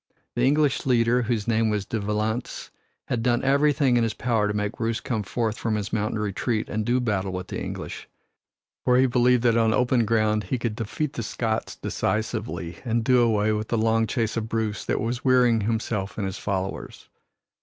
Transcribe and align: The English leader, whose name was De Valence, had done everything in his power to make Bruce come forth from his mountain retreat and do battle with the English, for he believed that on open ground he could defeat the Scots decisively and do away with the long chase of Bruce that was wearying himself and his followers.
The 0.35 0.41
English 0.47 0.87
leader, 0.87 1.21
whose 1.21 1.47
name 1.47 1.69
was 1.69 1.85
De 1.85 1.99
Valence, 1.99 2.71
had 3.05 3.21
done 3.21 3.43
everything 3.43 3.97
in 3.97 4.03
his 4.03 4.15
power 4.15 4.47
to 4.47 4.53
make 4.55 4.71
Bruce 4.77 4.99
come 4.99 5.21
forth 5.21 5.59
from 5.59 5.75
his 5.75 5.93
mountain 5.93 6.17
retreat 6.17 6.69
and 6.69 6.83
do 6.83 6.99
battle 6.99 7.31
with 7.31 7.49
the 7.49 7.61
English, 7.61 8.09
for 8.83 8.97
he 8.97 9.05
believed 9.05 9.43
that 9.43 9.57
on 9.57 9.75
open 9.75 10.03
ground 10.05 10.45
he 10.45 10.57
could 10.57 10.75
defeat 10.75 11.13
the 11.13 11.21
Scots 11.21 11.75
decisively 11.75 12.77
and 12.83 13.03
do 13.03 13.21
away 13.21 13.51
with 13.51 13.67
the 13.67 13.77
long 13.77 14.07
chase 14.07 14.35
of 14.35 14.49
Bruce 14.49 14.83
that 14.85 14.99
was 14.99 15.23
wearying 15.23 15.61
himself 15.61 16.17
and 16.17 16.25
his 16.25 16.39
followers. 16.39 17.07